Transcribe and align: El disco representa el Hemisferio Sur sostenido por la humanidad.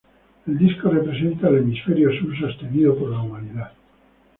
El 0.47 0.57
disco 0.57 0.89
representa 0.89 1.49
el 1.49 1.59
Hemisferio 1.59 2.09
Sur 2.17 2.35
sostenido 2.35 2.97
por 2.97 3.11
la 3.11 3.19
humanidad. 3.21 3.71